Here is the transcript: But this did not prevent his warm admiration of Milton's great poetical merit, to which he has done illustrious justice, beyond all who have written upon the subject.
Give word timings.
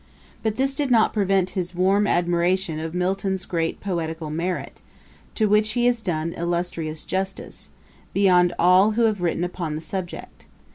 But 0.41 0.55
this 0.55 0.73
did 0.73 0.89
not 0.89 1.13
prevent 1.13 1.51
his 1.51 1.75
warm 1.75 2.07
admiration 2.07 2.79
of 2.79 2.95
Milton's 2.95 3.45
great 3.45 3.79
poetical 3.79 4.31
merit, 4.31 4.81
to 5.35 5.45
which 5.47 5.73
he 5.73 5.85
has 5.85 6.01
done 6.01 6.33
illustrious 6.33 7.03
justice, 7.03 7.69
beyond 8.11 8.51
all 8.57 8.93
who 8.93 9.03
have 9.03 9.21
written 9.21 9.43
upon 9.43 9.75
the 9.75 9.79
subject. 9.81 10.47